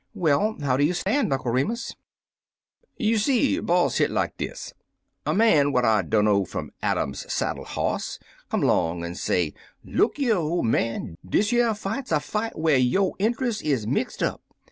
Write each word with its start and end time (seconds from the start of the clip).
Well, 0.15 0.57
how 0.63 0.77
do 0.77 0.83
you 0.83 0.95
stand. 0.95 1.31
Uncle 1.31 1.51
Remus?" 1.51 1.95
"You 3.07 3.19
see, 3.19 3.59
boss, 3.59 3.97
hit 3.99 4.09
like 4.09 4.35
dis: 4.35 4.73
Er 5.27 5.33
man 5.35 5.71
what 5.71 5.85
I 5.85 6.01
dimno 6.01 6.43
fum 6.47 6.71
Adam's 6.81 7.31
saddle 7.31 7.65
hoss 7.65 8.17
come 8.49 8.61
'long 8.63 9.05
an' 9.05 9.13
say, 9.13 9.53
'Look 9.85 10.17
yer, 10.17 10.37
ole 10.37 10.63
man, 10.63 11.19
dish 11.23 11.51
yer 11.53 11.75
fight's 11.75 12.11
er 12.11 12.19
fight 12.19 12.57
whar 12.57 12.71
yo' 12.77 13.13
intrust 13.19 13.61
is 13.63 13.85
mixt 13.85 14.23
up. 14.23 14.41